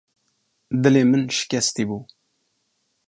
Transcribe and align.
Dilê 0.81 1.03
min 1.11 1.23
şikestî 1.37 1.83
bû. 1.89 1.97